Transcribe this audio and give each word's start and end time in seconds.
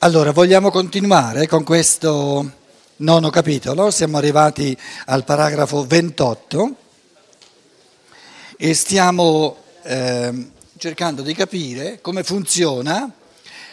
Allora, 0.00 0.30
vogliamo 0.30 0.70
continuare 0.70 1.48
con 1.48 1.64
questo 1.64 2.52
nono 2.98 3.30
capitolo, 3.30 3.90
siamo 3.90 4.16
arrivati 4.16 4.78
al 5.06 5.24
paragrafo 5.24 5.84
28 5.84 6.74
e 8.56 8.74
stiamo 8.74 9.56
eh, 9.82 10.50
cercando 10.76 11.22
di 11.22 11.34
capire 11.34 12.00
come 12.00 12.22
funziona 12.22 13.10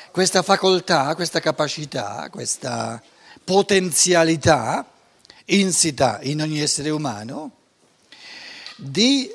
questa 0.10 0.42
facoltà, 0.42 1.14
questa 1.14 1.40
capacità, 1.40 2.28
questa 2.32 3.00
potenzialità 3.44 4.84
insita 5.46 6.18
in 6.24 6.42
ogni 6.42 6.60
essere 6.60 6.90
umano 6.90 7.52
di, 8.78 9.32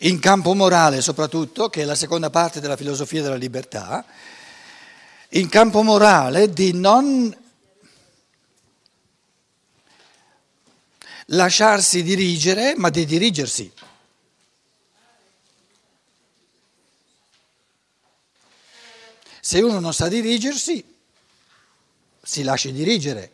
in 0.00 0.18
campo 0.18 0.52
morale 0.52 1.00
soprattutto, 1.00 1.70
che 1.70 1.80
è 1.80 1.84
la 1.86 1.94
seconda 1.94 2.28
parte 2.28 2.60
della 2.60 2.76
filosofia 2.76 3.22
della 3.22 3.34
libertà, 3.34 4.04
in 5.30 5.48
campo 5.48 5.82
morale 5.82 6.50
di 6.50 6.72
non 6.72 7.36
lasciarsi 11.26 12.02
dirigere, 12.02 12.74
ma 12.76 12.88
di 12.90 13.04
dirigersi. 13.04 13.72
Se 19.40 19.60
uno 19.60 19.80
non 19.80 19.94
sa 19.94 20.08
dirigersi, 20.08 20.84
si 22.22 22.42
lascia 22.42 22.70
dirigere. 22.70 23.32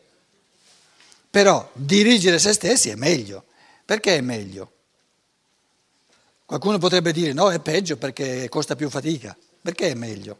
Però 1.31 1.69
dirigere 1.73 2.39
se 2.39 2.53
stessi 2.53 2.91
è 2.91 2.95
meglio. 2.95 3.45
Perché 3.85 4.17
è 4.17 4.21
meglio? 4.21 4.71
Qualcuno 6.45 6.79
potrebbe 6.79 7.13
dire 7.13 7.33
no, 7.33 7.51
è 7.51 7.59
peggio 7.59 7.97
perché 7.97 8.49
costa 8.49 8.77
più 8.77 8.89
fatica. 8.89 9.37
Perché 9.61 9.91
è 9.91 9.95
meglio? 9.95 10.39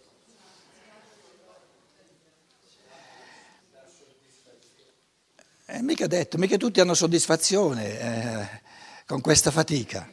Eh, 5.75 5.83
mica 5.83 6.07
detto, 6.07 6.39
mica 6.39 6.57
tutti 6.57 6.79
hanno 6.79 6.95
soddisfazione 6.95 7.99
eh, 7.99 8.61
con 9.07 9.21
questa 9.21 9.51
fatica. 9.51 10.09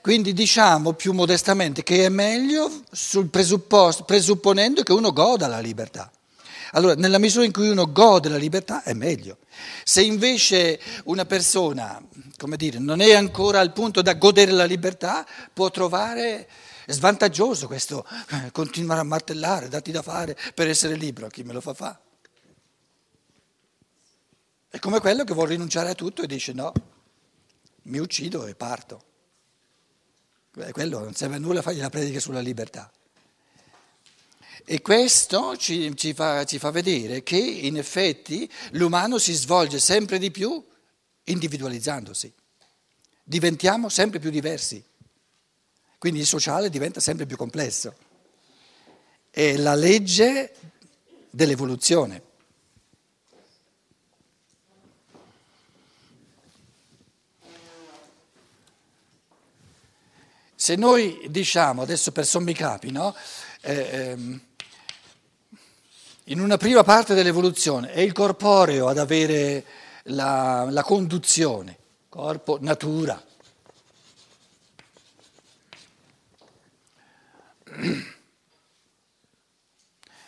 Quindi 0.00 0.32
diciamo 0.32 0.92
più 0.94 1.12
modestamente 1.12 1.84
che 1.84 2.04
è 2.04 2.08
meglio 2.08 2.82
presupponendo 3.30 4.82
che 4.82 4.92
uno 4.92 5.12
goda 5.12 5.46
la 5.46 5.60
libertà. 5.60 6.10
Allora, 6.72 6.94
nella 6.94 7.18
misura 7.18 7.44
in 7.44 7.52
cui 7.52 7.68
uno 7.68 7.92
gode 7.92 8.28
la 8.28 8.38
libertà 8.38 8.82
è 8.82 8.92
meglio. 8.92 9.38
Se 9.84 10.02
invece 10.02 10.80
una 11.04 11.26
persona, 11.26 12.02
come 12.36 12.56
dire, 12.56 12.80
non 12.80 13.00
è 13.00 13.14
ancora 13.14 13.60
al 13.60 13.72
punto 13.72 14.02
da 14.02 14.14
godere 14.14 14.50
la 14.50 14.64
libertà, 14.64 15.24
può 15.52 15.70
trovare 15.70 16.48
svantaggioso 16.88 17.68
questo 17.68 18.04
eh, 18.30 18.50
continuare 18.50 19.00
a 19.00 19.04
martellare, 19.04 19.68
dati 19.68 19.92
da 19.92 20.02
fare 20.02 20.36
per 20.54 20.66
essere 20.66 20.96
libero, 20.96 21.28
chi 21.28 21.44
me 21.44 21.52
lo 21.52 21.60
fa 21.60 21.72
fare? 21.72 21.98
È 24.70 24.78
come 24.78 25.00
quello 25.00 25.24
che 25.24 25.32
vuole 25.32 25.50
rinunciare 25.52 25.90
a 25.90 25.94
tutto 25.94 26.22
e 26.22 26.26
dice 26.26 26.52
no, 26.52 26.72
mi 27.82 27.98
uccido 27.98 28.46
e 28.46 28.54
parto. 28.54 29.04
Quello 30.72 30.98
non 30.98 31.14
serve 31.14 31.36
a 31.36 31.38
nulla 31.38 31.62
fargli 31.62 31.80
la 31.80 31.88
predica 31.88 32.20
sulla 32.20 32.40
libertà. 32.40 32.90
E 34.64 34.82
questo 34.82 35.56
ci, 35.56 35.96
ci, 35.96 36.12
fa, 36.12 36.44
ci, 36.44 36.58
fa, 36.58 36.70
vedere 36.70 37.22
che 37.22 37.38
in 37.38 37.78
effetti 37.78 38.50
l'umano 38.72 39.16
si 39.16 39.32
svolge 39.32 39.78
sempre 39.78 40.18
di 40.18 40.30
più 40.30 40.62
individualizzandosi. 41.24 42.30
Diventiamo 43.24 43.88
sempre 43.88 44.18
più 44.18 44.28
diversi. 44.28 44.84
Quindi 45.96 46.20
il 46.20 46.26
sociale 46.26 46.68
diventa 46.68 47.00
sempre 47.00 47.24
più 47.24 47.38
complesso. 47.38 47.96
È 49.30 49.56
la 49.56 49.74
legge 49.74 50.54
dell'evoluzione. 51.30 52.27
Se 60.68 60.76
noi 60.76 61.18
diciamo, 61.30 61.80
adesso 61.80 62.12
per 62.12 62.26
sommi 62.26 62.52
capi, 62.52 62.90
no? 62.90 63.16
eh, 63.62 63.88
ehm, 63.90 64.40
in 66.24 66.40
una 66.40 66.58
prima 66.58 66.82
parte 66.82 67.14
dell'evoluzione 67.14 67.90
è 67.90 68.00
il 68.00 68.12
corporeo 68.12 68.88
ad 68.88 68.98
avere 68.98 69.64
la, 70.02 70.66
la 70.68 70.82
conduzione, 70.82 71.78
corpo, 72.10 72.58
natura. 72.60 73.24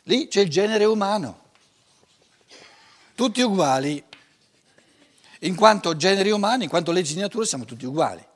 Lì 0.05 0.27
c'è 0.27 0.41
il 0.41 0.49
genere 0.49 0.87
umano, 0.87 1.51
tutti 3.15 3.43
uguali, 3.43 4.03
in 5.41 5.55
quanto 5.55 5.95
generi 5.97 6.31
umani, 6.31 6.65
in 6.65 6.71
quanto 6.71 6.93
leggi 6.93 7.13
di 7.13 7.21
natura 7.21 7.45
siamo 7.45 7.67
tutti 7.67 7.85
uguali. 7.85 8.29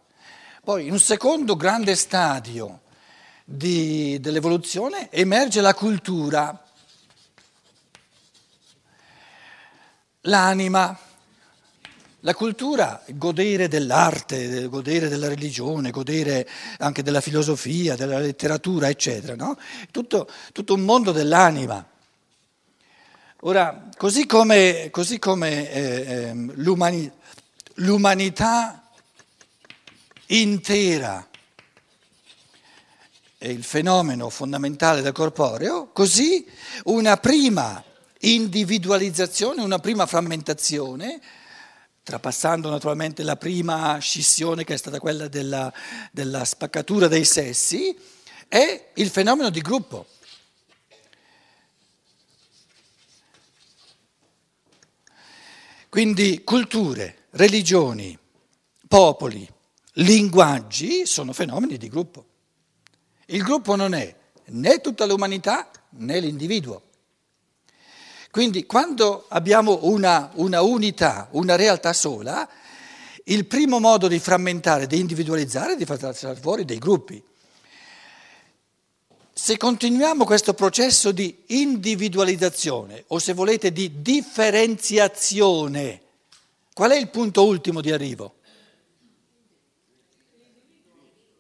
Poi 0.65 0.87
in 0.87 0.93
un 0.93 0.99
secondo 0.99 1.57
grande 1.57 1.95
stadio 1.95 2.81
di, 3.45 4.17
dell'evoluzione 4.19 5.11
emerge 5.11 5.61
la 5.61 5.75
cultura, 5.75 6.59
l'anima. 10.23 10.99
La 12.21 12.35
cultura, 12.35 13.05
godere 13.09 13.69
dell'arte, 13.69 14.67
godere 14.69 15.09
della 15.09 15.29
religione, 15.29 15.91
godere 15.91 16.49
anche 16.79 17.03
della 17.03 17.21
filosofia, 17.21 17.97
della 17.97 18.19
letteratura, 18.19 18.89
eccetera, 18.89 19.35
no? 19.35 19.59
tutto, 19.91 20.27
tutto 20.55 20.73
un 20.73 20.81
mondo 20.81 21.13
dell'anima. 21.13 21.87
Ora, 23.41 23.91
così 23.99 24.25
come, 24.25 24.89
così 24.91 25.19
come 25.19 25.71
eh, 25.71 26.33
l'umani, 26.55 27.13
l'umanità 27.75 28.84
intera 30.27 31.29
è 33.37 33.49
il 33.49 33.63
fenomeno 33.63 34.31
fondamentale 34.31 35.03
del 35.03 35.13
corporeo, 35.13 35.91
così 35.93 36.47
una 36.85 37.19
prima 37.19 37.83
individualizzazione, 38.21 39.63
una 39.63 39.79
prima 39.79 40.07
frammentazione, 40.07 41.21
trapassando 42.03 42.71
naturalmente 42.71 43.23
la 43.23 43.37
prima 43.37 43.99
scissione 43.99 44.65
che 44.65 44.75
è 44.75 44.79
stata 44.79 44.99
quella 44.99 45.29
della, 45.29 45.71
della 46.11 46.45
spaccatura 46.47 47.07
dei 47.07 47.27
sessi, 47.27 47.95
è 48.49 48.93
il 48.95 49.11
fenomeno 49.11 49.51
di 49.51 49.61
gruppo. 49.61 50.07
Quindi 55.91 56.43
culture, 56.45 57.27
religioni, 57.31 58.19
popoli, 58.89 59.47
linguaggi 59.95 61.07
sono 61.07 61.33
fenomeni 61.33 61.77
di 61.77 61.89
gruppo. 61.89 62.25
Il 63.27 63.43
gruppo 63.43 63.77
non 63.77 63.95
è 63.95 64.15
né 64.47 64.81
tutta 64.81 65.05
l'umanità 65.05 65.71
né 65.91 66.21
l'individuo. 66.21 66.83
Quindi 68.31 68.67
quando 68.67 69.27
abbiamo 69.29 69.81
una, 69.83 70.31
una 70.35 70.61
unità, 70.63 71.29
una 71.33 71.55
realtà 71.55 71.93
sola, 71.93 72.49
il 73.27 73.47
primo 73.47 73.79
modo 73.79 74.09
di 74.09 74.19
frammentare, 74.19 74.87
di 74.89 74.99
individualizzare 74.99 75.75
è 75.75 75.77
di 75.77 75.85
far 75.85 75.99
trarre 75.99 76.35
fuori 76.35 76.65
dei 76.65 76.79
gruppi. 76.79 77.23
Se 79.33 79.57
continuiamo 79.57 80.25
questo 80.25 80.55
processo 80.55 81.13
di 81.13 81.45
individualizzazione 81.47 83.05
o 83.09 83.19
se 83.19 83.33
volete 83.33 83.73
di 83.73 84.03
differenziazione, 84.03 86.01
qual 86.73 86.91
è 86.91 86.97
il 86.97 87.09
punto 87.11 87.45
ultimo 87.45 87.81
di 87.81 87.93
arrivo? 87.93 88.35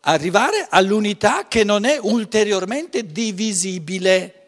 Arrivare 0.05 0.67
all'unità 0.69 1.47
che 1.49 1.65
non 1.65 1.85
è 1.85 1.99
ulteriormente 2.01 3.07
divisibile. 3.07 4.41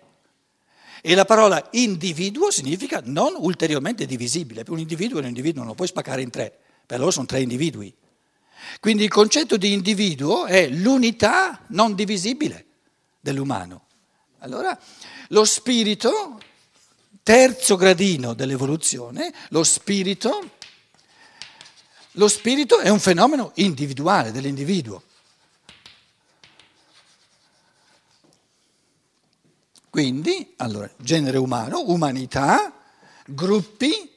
E 1.01 1.15
la 1.15 1.25
parola 1.25 1.69
individuo 1.73 2.51
significa 2.51 3.01
non 3.05 3.35
ulteriormente 3.37 4.07
divisibile. 4.07 4.65
Un 4.69 4.81
individuo 4.81 5.19
è 5.19 5.23
un 5.23 5.29
individuo, 5.29 5.61
non 5.61 5.69
lo 5.69 5.75
puoi 5.75 5.89
spaccare 5.89 6.23
in 6.23 6.31
tre, 6.31 6.53
per 6.85 6.99
loro 6.99 7.11
sono 7.11 7.27
tre 7.27 7.41
individui. 7.41 7.95
Quindi 8.81 9.05
il 9.05 9.11
concetto 9.11 9.57
di 9.57 9.73
individuo 9.73 10.47
è 10.47 10.69
l'unità 10.69 11.61
non 11.69 11.95
divisibile 11.95 12.65
dell'umano. 13.21 13.87
Allora 14.39 14.77
lo 15.29 15.45
spirito, 15.45 16.41
terzo 17.23 17.77
gradino 17.77 18.35
dell'evoluzione, 18.35 19.33
lo 19.51 19.63
spirito, 19.63 20.51
lo 22.13 22.29
spirito 22.29 22.81
è 22.81 22.89
un 22.89 22.99
fenomeno 22.99 23.53
individuale 23.57 24.33
dell'individuo. 24.33 25.03
Quindi, 29.97 30.53
allora, 30.57 30.91
genere 30.99 31.39
umano, 31.39 31.85
umanità, 31.87 32.71
gruppi. 33.25 34.13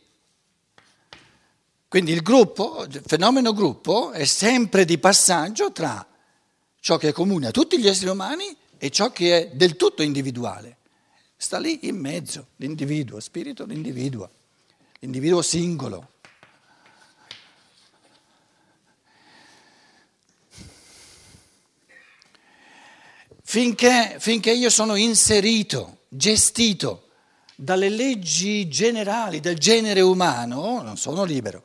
Quindi 1.88 2.12
il 2.12 2.22
gruppo, 2.22 2.84
il 2.84 3.02
fenomeno 3.06 3.54
gruppo 3.54 4.12
è 4.12 4.26
sempre 4.26 4.84
di 4.84 4.98
passaggio 4.98 5.72
tra 5.72 6.06
ciò 6.82 6.98
che 6.98 7.08
è 7.08 7.12
comune 7.14 7.48
a 7.48 7.52
tutti 7.52 7.80
gli 7.80 7.88
esseri 7.88 8.10
umani 8.10 8.54
e 8.78 8.90
ciò 8.90 9.14
che 9.14 9.38
è 9.38 9.56
del 9.56 9.78
tutto 9.78 10.02
individuale. 10.02 10.80
sta 11.38 11.60
lì 11.60 11.88
in 11.88 11.96
mezzo, 11.96 12.48
l'individuo, 12.58 13.22
spirito 13.22 13.64
l'individuo, 13.64 14.30
l'individuo 15.00 15.42
singolo. 15.42 16.10
Finché, 23.50 24.18
finché 24.20 24.52
io 24.52 24.70
sono 24.70 24.94
inserito, 24.94 26.02
gestito 26.08 27.08
dalle 27.56 27.90
leggi 27.90 28.68
generali 28.68 29.40
del 29.40 29.58
genere 29.58 30.02
umano, 30.02 30.84
non 30.84 30.98
sono 30.98 31.24
libero. 31.24 31.64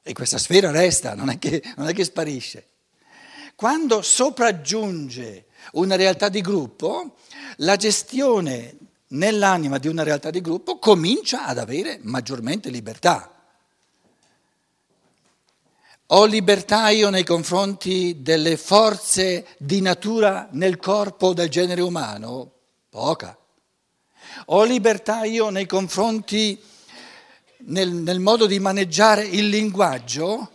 E 0.00 0.12
questa 0.12 0.38
sfera 0.38 0.70
resta, 0.70 1.16
non 1.16 1.28
è 1.28 1.40
che, 1.40 1.60
non 1.74 1.88
è 1.88 1.92
che 1.92 2.04
sparisce. 2.04 2.68
Quando 3.56 4.00
sopraggiunge 4.00 5.46
una 5.72 5.96
realtà 5.96 6.28
di 6.28 6.40
gruppo, 6.40 7.16
la 7.56 7.74
gestione 7.74 8.76
nell'anima 9.08 9.78
di 9.78 9.88
una 9.88 10.04
realtà 10.04 10.30
di 10.30 10.40
gruppo 10.40 10.78
comincia 10.78 11.46
ad 11.46 11.58
avere 11.58 11.98
maggiormente 12.02 12.70
libertà. 12.70 13.33
Ho 16.08 16.26
libertà 16.26 16.90
io 16.90 17.08
nei 17.08 17.24
confronti 17.24 18.18
delle 18.20 18.58
forze 18.58 19.46
di 19.56 19.80
natura 19.80 20.48
nel 20.52 20.76
corpo 20.76 21.32
del 21.32 21.48
genere 21.48 21.80
umano? 21.80 22.52
Poca. 22.90 23.34
Ho 24.46 24.64
libertà 24.64 25.24
io 25.24 25.48
nei 25.48 25.64
confronti, 25.64 26.60
nel, 27.60 27.90
nel 27.90 28.20
modo 28.20 28.44
di 28.44 28.58
maneggiare 28.58 29.24
il 29.24 29.48
linguaggio? 29.48 30.50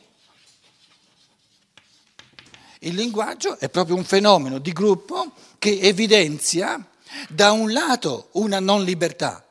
Il 2.82 2.94
linguaggio 2.94 3.58
è 3.58 3.70
proprio 3.70 3.96
un 3.96 4.04
fenomeno 4.04 4.60
di 4.60 4.72
gruppo 4.72 5.32
che 5.58 5.80
evidenzia 5.80 6.80
da 7.28 7.54
un 7.54 7.74
lato 7.74 8.30
una 8.34 8.60
non 8.60 8.84
libertà, 8.84 9.44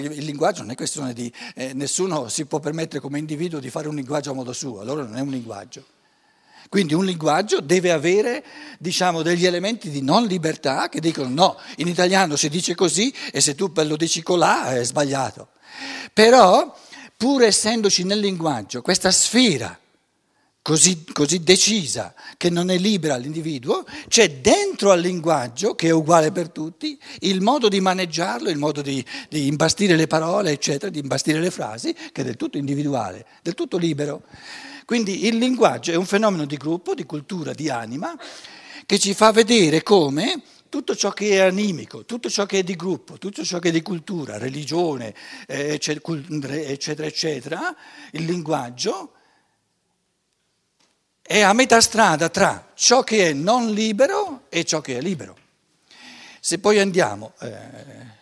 perché 0.00 0.14
il 0.14 0.24
linguaggio 0.24 0.62
non 0.62 0.70
è 0.70 0.74
questione 0.74 1.12
di 1.12 1.32
eh, 1.54 1.72
nessuno 1.72 2.28
si 2.28 2.44
può 2.46 2.58
permettere 2.58 3.00
come 3.00 3.18
individuo 3.18 3.60
di 3.60 3.70
fare 3.70 3.88
un 3.88 3.94
linguaggio 3.94 4.30
a 4.30 4.34
modo 4.34 4.52
suo, 4.52 4.80
allora 4.80 5.04
non 5.04 5.16
è 5.16 5.20
un 5.20 5.30
linguaggio. 5.30 5.84
Quindi 6.68 6.94
un 6.94 7.04
linguaggio 7.04 7.60
deve 7.60 7.92
avere 7.92 8.44
diciamo, 8.78 9.22
degli 9.22 9.46
elementi 9.46 9.88
di 9.88 10.02
non 10.02 10.26
libertà 10.26 10.88
che 10.88 11.00
dicono 11.00 11.28
no, 11.28 11.56
in 11.76 11.86
italiano 11.86 12.34
si 12.34 12.48
dice 12.48 12.74
così 12.74 13.14
e 13.30 13.40
se 13.40 13.54
tu 13.54 13.70
lo 13.72 13.96
dici 13.96 14.22
colà 14.22 14.74
è 14.74 14.84
sbagliato. 14.84 15.50
Però, 16.12 16.76
pur 17.16 17.44
essendoci 17.44 18.04
nel 18.04 18.18
linguaggio 18.18 18.82
questa 18.82 19.12
sfera 19.12 19.78
così, 20.66 21.04
così, 21.12 21.44
decisa 21.44 22.12
che 22.36 22.50
non 22.50 22.70
è 22.70 22.76
libera 22.76 23.14
l'individuo, 23.14 23.84
c'è 24.08 24.40
dentro 24.40 24.90
al 24.90 24.98
linguaggio, 24.98 25.76
che 25.76 25.86
è 25.86 25.92
uguale 25.92 26.32
per 26.32 26.50
tutti, 26.50 26.98
il 27.20 27.40
modo 27.40 27.68
di 27.68 27.78
maneggiarlo, 27.78 28.50
il 28.50 28.58
modo 28.58 28.82
di, 28.82 29.04
di 29.28 29.46
imbastire 29.46 29.94
le 29.94 30.08
parole, 30.08 30.50
eccetera, 30.50 30.90
di 30.90 30.98
imbastire 30.98 31.38
le 31.38 31.52
frasi, 31.52 31.94
che 32.10 32.22
è 32.22 32.24
del 32.24 32.34
tutto 32.34 32.58
individuale, 32.58 33.26
del 33.42 33.54
tutto 33.54 33.76
libero. 33.76 34.22
Quindi 34.84 35.26
il 35.26 35.36
linguaggio 35.36 35.92
è 35.92 35.94
un 35.94 36.04
fenomeno 36.04 36.44
di 36.46 36.56
gruppo, 36.56 36.94
di 36.94 37.04
cultura, 37.04 37.52
di 37.52 37.70
anima, 37.70 38.18
che 38.86 38.98
ci 38.98 39.14
fa 39.14 39.30
vedere 39.30 39.84
come 39.84 40.42
tutto 40.68 40.96
ciò 40.96 41.12
che 41.12 41.30
è 41.30 41.38
animico, 41.38 42.04
tutto 42.04 42.28
ciò 42.28 42.44
che 42.44 42.58
è 42.58 42.62
di 42.64 42.74
gruppo, 42.74 43.18
tutto 43.18 43.44
ciò 43.44 43.60
che 43.60 43.68
è 43.68 43.72
di 43.72 43.82
cultura, 43.82 44.36
religione, 44.36 45.14
eccetera, 45.46 47.06
eccetera, 47.06 47.76
il 48.10 48.24
linguaggio 48.24 49.12
è 51.26 51.40
a 51.40 51.52
metà 51.52 51.80
strada 51.80 52.28
tra 52.28 52.70
ciò 52.74 53.02
che 53.02 53.30
è 53.30 53.32
non 53.32 53.72
libero 53.72 54.46
e 54.48 54.64
ciò 54.64 54.80
che 54.80 54.96
è 54.96 55.00
libero. 55.00 55.36
Se 56.38 56.60
poi 56.60 56.78
andiamo, 56.78 57.34
eh, 57.40 58.14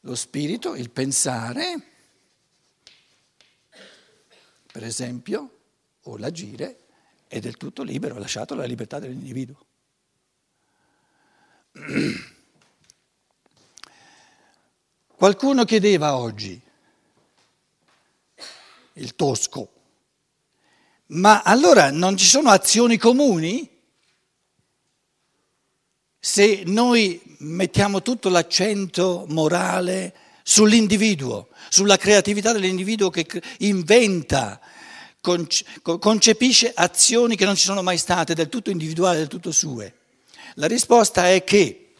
lo 0.00 0.14
spirito, 0.14 0.76
il 0.76 0.90
pensare, 0.90 1.82
per 4.70 4.84
esempio, 4.84 5.58
o 6.02 6.16
l'agire, 6.16 6.78
è 7.26 7.40
del 7.40 7.56
tutto 7.56 7.82
libero, 7.82 8.14
ha 8.14 8.20
lasciato 8.20 8.54
la 8.54 8.64
libertà 8.64 9.00
dell'individuo. 9.00 9.66
Qualcuno 15.16 15.64
chiedeva 15.64 16.16
oggi, 16.16 16.60
il 18.94 19.14
tosco, 19.16 19.71
ma 21.12 21.42
allora 21.42 21.90
non 21.90 22.16
ci 22.16 22.26
sono 22.26 22.50
azioni 22.50 22.96
comuni? 22.96 23.68
Se 26.18 26.62
noi 26.66 27.20
mettiamo 27.38 28.00
tutto 28.00 28.28
l'accento 28.28 29.24
morale 29.28 30.14
sull'individuo, 30.42 31.48
sulla 31.68 31.96
creatività 31.96 32.52
dell'individuo 32.52 33.10
che 33.10 33.26
inventa, 33.58 34.60
concepisce 35.20 36.72
azioni 36.74 37.36
che 37.36 37.44
non 37.44 37.56
ci 37.56 37.64
sono 37.64 37.82
mai 37.82 37.98
state, 37.98 38.34
del 38.34 38.48
tutto 38.48 38.70
individuali, 38.70 39.18
del 39.18 39.28
tutto 39.28 39.52
sue. 39.52 39.94
La 40.54 40.66
risposta 40.66 41.28
è 41.28 41.44
che, 41.44 41.94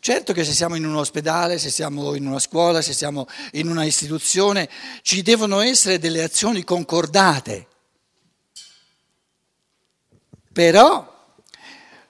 certo 0.00 0.32
che 0.32 0.44
se 0.44 0.52
siamo 0.52 0.74
in 0.74 0.84
un 0.84 0.96
ospedale, 0.96 1.58
se 1.58 1.70
siamo 1.70 2.14
in 2.14 2.26
una 2.26 2.38
scuola, 2.38 2.82
se 2.82 2.92
siamo 2.92 3.26
in 3.52 3.68
una 3.68 3.84
istituzione, 3.84 4.68
ci 5.02 5.22
devono 5.22 5.60
essere 5.60 5.98
delle 5.98 6.22
azioni 6.22 6.64
concordate 6.64 7.67
però 10.58 11.36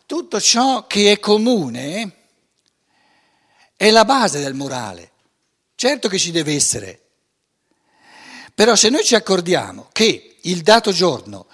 tutto 0.06 0.40
ciò 0.40 0.86
che 0.86 1.12
è 1.12 1.20
comune 1.20 2.12
è 3.76 3.90
la 3.90 4.06
base 4.06 4.40
del 4.40 4.54
morale. 4.54 5.10
Certo 5.74 6.08
che 6.08 6.18
ci 6.18 6.30
deve 6.30 6.54
essere. 6.54 6.98
Però 8.54 8.74
se 8.74 8.88
noi 8.88 9.04
ci 9.04 9.14
accordiamo 9.14 9.90
che 9.92 10.38
il 10.40 10.62
dato 10.62 10.92
giorno 10.92 11.46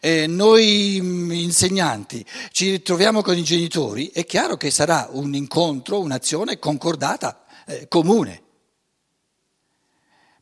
eh, 0.00 0.26
noi 0.26 0.98
mm, 1.00 1.30
insegnanti 1.30 2.26
ci 2.50 2.70
ritroviamo 2.70 3.22
con 3.22 3.38
i 3.38 3.44
genitori, 3.44 4.10
è 4.12 4.26
chiaro 4.26 4.56
che 4.56 4.72
sarà 4.72 5.06
un 5.12 5.32
incontro, 5.36 6.00
un'azione 6.00 6.58
concordata, 6.58 7.44
eh, 7.64 7.86
comune. 7.86 8.42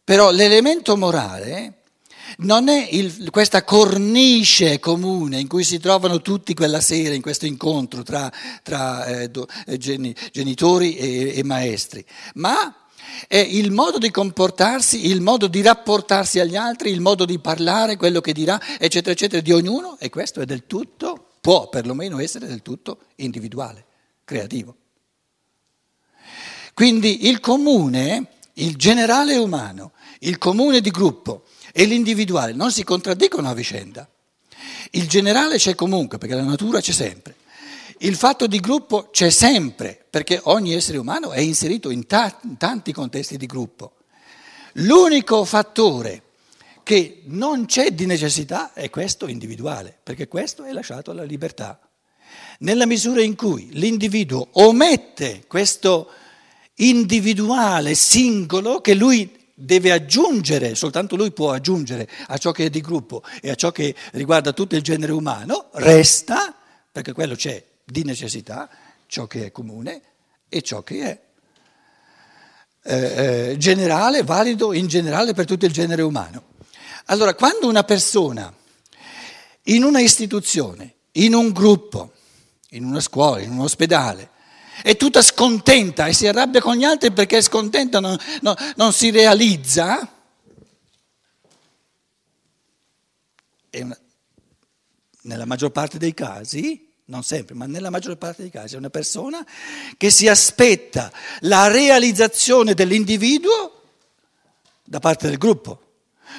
Però 0.02 0.30
l'elemento 0.30 0.96
morale 0.96 1.77
non 2.38 2.68
è 2.68 2.88
il, 2.90 3.30
questa 3.30 3.64
cornice 3.64 4.78
comune 4.78 5.40
in 5.40 5.48
cui 5.48 5.64
si 5.64 5.78
trovano 5.78 6.20
tutti 6.20 6.54
quella 6.54 6.80
sera 6.80 7.14
in 7.14 7.22
questo 7.22 7.46
incontro 7.46 8.02
tra, 8.02 8.32
tra 8.62 9.04
eh, 9.06 9.28
do, 9.28 9.46
eh, 9.66 9.78
genitori 9.78 10.96
e, 10.96 11.38
e 11.38 11.44
maestri, 11.44 12.04
ma 12.34 12.74
è 13.26 13.38
il 13.38 13.72
modo 13.72 13.98
di 13.98 14.10
comportarsi, 14.10 15.06
il 15.06 15.20
modo 15.20 15.48
di 15.48 15.62
rapportarsi 15.62 16.38
agli 16.38 16.56
altri, 16.56 16.90
il 16.90 17.00
modo 17.00 17.24
di 17.24 17.38
parlare, 17.38 17.96
quello 17.96 18.20
che 18.20 18.32
dirà, 18.32 18.60
eccetera, 18.78 19.12
eccetera, 19.12 19.42
di 19.42 19.52
ognuno, 19.52 19.96
e 19.98 20.08
questo 20.08 20.40
è 20.40 20.44
del 20.44 20.66
tutto, 20.66 21.30
può 21.40 21.68
perlomeno 21.68 22.20
essere 22.20 22.46
del 22.46 22.62
tutto 22.62 22.98
individuale, 23.16 23.84
creativo. 24.24 24.76
Quindi 26.74 27.26
il 27.28 27.40
comune, 27.40 28.28
il 28.54 28.76
generale 28.76 29.36
umano, 29.36 29.92
il 30.20 30.38
comune 30.38 30.80
di 30.80 30.90
gruppo, 30.90 31.44
e 31.72 31.84
l'individuale 31.84 32.52
non 32.52 32.70
si 32.72 32.84
contraddicono 32.84 33.48
a 33.48 33.54
vicenda. 33.54 34.08
Il 34.90 35.08
generale 35.08 35.56
c'è 35.56 35.74
comunque, 35.74 36.18
perché 36.18 36.34
la 36.34 36.42
natura 36.42 36.80
c'è 36.80 36.92
sempre. 36.92 37.36
Il 37.98 38.16
fatto 38.16 38.46
di 38.46 38.60
gruppo 38.60 39.08
c'è 39.10 39.30
sempre, 39.30 40.04
perché 40.08 40.40
ogni 40.44 40.72
essere 40.72 40.98
umano 40.98 41.32
è 41.32 41.40
inserito 41.40 41.90
in, 41.90 42.06
ta- 42.06 42.38
in 42.44 42.56
tanti 42.56 42.92
contesti 42.92 43.36
di 43.36 43.46
gruppo. 43.46 43.94
L'unico 44.74 45.44
fattore 45.44 46.22
che 46.82 47.22
non 47.24 47.66
c'è 47.66 47.90
di 47.90 48.06
necessità 48.06 48.72
è 48.72 48.88
questo 48.88 49.26
individuale, 49.26 49.96
perché 50.02 50.28
questo 50.28 50.64
è 50.64 50.72
lasciato 50.72 51.10
alla 51.10 51.24
libertà. 51.24 51.80
Nella 52.60 52.86
misura 52.86 53.20
in 53.20 53.34
cui 53.34 53.68
l'individuo 53.72 54.48
omette 54.52 55.44
questo 55.46 56.10
individuale 56.76 57.94
singolo 57.94 58.80
che 58.80 58.94
lui 58.94 59.37
deve 59.60 59.90
aggiungere, 59.90 60.76
soltanto 60.76 61.16
lui 61.16 61.32
può 61.32 61.50
aggiungere 61.50 62.08
a 62.28 62.38
ciò 62.38 62.52
che 62.52 62.66
è 62.66 62.70
di 62.70 62.80
gruppo 62.80 63.24
e 63.42 63.50
a 63.50 63.56
ciò 63.56 63.72
che 63.72 63.92
riguarda 64.12 64.52
tutto 64.52 64.76
il 64.76 64.82
genere 64.82 65.10
umano, 65.10 65.70
resta, 65.72 66.54
perché 66.92 67.12
quello 67.12 67.34
c'è 67.34 67.64
di 67.84 68.04
necessità, 68.04 68.68
ciò 69.06 69.26
che 69.26 69.46
è 69.46 69.50
comune 69.50 70.02
e 70.48 70.62
ciò 70.62 70.84
che 70.84 71.00
è 71.00 71.20
eh, 72.84 73.50
eh, 73.50 73.56
generale, 73.56 74.22
valido 74.22 74.72
in 74.72 74.86
generale 74.86 75.34
per 75.34 75.44
tutto 75.44 75.66
il 75.66 75.72
genere 75.72 76.02
umano. 76.02 76.44
Allora, 77.06 77.34
quando 77.34 77.66
una 77.66 77.82
persona 77.82 78.54
in 79.64 79.82
una 79.82 80.00
istituzione, 80.00 80.94
in 81.12 81.34
un 81.34 81.50
gruppo, 81.50 82.12
in 82.70 82.84
una 82.84 83.00
scuola, 83.00 83.40
in 83.40 83.50
un 83.50 83.60
ospedale, 83.60 84.30
è 84.82 84.96
tutta 84.96 85.22
scontenta 85.22 86.06
e 86.06 86.12
si 86.12 86.26
arrabbia 86.26 86.60
con 86.60 86.76
gli 86.76 86.84
altri 86.84 87.12
perché 87.12 87.38
è 87.38 87.42
scontenta, 87.42 88.00
non, 88.00 88.16
non, 88.42 88.54
non 88.76 88.92
si 88.92 89.10
realizza. 89.10 90.12
Una, 93.70 93.98
nella 95.22 95.44
maggior 95.44 95.70
parte 95.70 95.98
dei 95.98 96.14
casi 96.14 96.86
non 97.08 97.22
sempre, 97.22 97.54
ma 97.54 97.66
nella 97.66 97.90
maggior 97.90 98.16
parte 98.16 98.42
dei 98.42 98.50
casi 98.50 98.74
è 98.74 98.78
una 98.78 98.90
persona 98.90 99.44
che 99.96 100.10
si 100.10 100.28
aspetta 100.28 101.10
la 101.40 101.68
realizzazione 101.68 102.74
dell'individuo 102.74 103.82
da 104.84 104.98
parte 104.98 105.28
del 105.28 105.38
gruppo. 105.38 105.82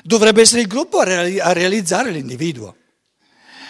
Dovrebbe 0.03 0.41
essere 0.41 0.61
il 0.61 0.67
gruppo 0.67 0.99
a, 0.99 1.53
realizzare 1.53 2.11
l'individuo. 2.11 2.75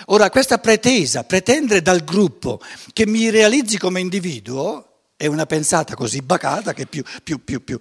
Ora, 0.07 0.29
questa 0.29 0.57
pretesa, 0.57 1.23
pretendere 1.23 1.81
dal 1.81 2.03
gruppo 2.03 2.59
che 2.93 3.05
mi 3.05 3.29
realizzi 3.29 3.77
come 3.77 3.99
individuo, 3.99 4.85
è 5.15 5.25
una 5.25 5.45
pensata 5.45 5.95
così 5.95 6.21
bacata 6.21 6.73
che 6.73 6.85
più, 6.85 7.03
più, 7.23 7.43
più, 7.43 7.77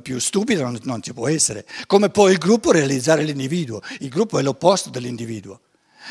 più 0.00 0.18
stupida 0.18 0.62
non, 0.62 0.78
non 0.84 1.02
ci 1.02 1.12
può 1.12 1.28
essere. 1.28 1.66
Come 1.86 2.08
può 2.08 2.30
il 2.30 2.38
gruppo 2.38 2.72
realizzare 2.72 3.24
l'individuo? 3.24 3.82
Il 3.98 4.08
gruppo 4.08 4.38
è 4.38 4.42
l'opposto 4.42 4.88
dell'individuo. 4.88 5.60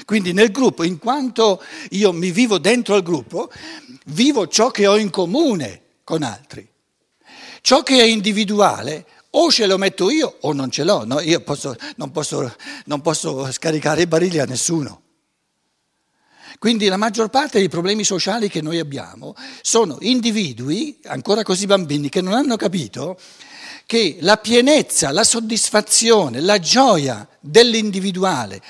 Quindi 0.06 0.32
nel 0.32 0.52
gruppo, 0.52 0.84
in 0.84 1.00
quanto 1.00 1.64
io 1.90 2.14
mi 2.14 2.30
vivo 2.30 2.60
dentro 2.60 2.94
al 2.94 3.02
gruppo, 3.02 3.52
vivo 4.06 4.48
ciò 4.48 4.70
che 4.70 4.86
ho 4.86 4.98
in 4.98 5.10
comune 5.10 5.82
con 6.04 6.22
altri. 6.22 6.68
Ciò 7.62 7.82
che 7.82 8.00
è 8.00 8.04
individuale 8.04 9.06
o 9.32 9.52
ce 9.52 9.68
lo 9.68 9.78
metto 9.78 10.10
io 10.10 10.38
o 10.42 10.54
non 10.54 10.72
ce 10.72 10.84
l'ho. 10.84 11.06
No? 11.06 11.20
Io 11.20 11.42
posso, 11.42 11.76
non, 11.98 12.12
posso, 12.12 12.56
non 12.86 13.02
posso 13.02 13.52
scaricare 13.52 14.04
i 14.04 14.08
barili 14.08 14.40
a 14.40 14.46
nessuno. 14.46 15.04
Quindi 16.58 16.88
la 16.88 16.98
maggior 16.98 17.30
parte 17.30 17.60
dei 17.60 17.70
problemi 17.70 18.04
sociali 18.04 18.50
che 18.50 18.62
noi 18.62 18.80
abbiamo 18.80 19.34
sono 19.62 19.98
individui, 20.02 21.00
ancora 21.06 21.42
così 21.44 21.66
bambini, 21.66 22.10
che 22.10 22.22
non 22.22 22.34
hanno 22.34 22.58
capito 22.58 23.18
che 23.86 24.18
la 24.20 24.38
pienezza, 24.38 25.12
la 25.12 25.24
soddisfazione, 25.24 26.42
la 26.42 26.60
gioia 26.60 27.28
dell'individuale, 27.40 28.62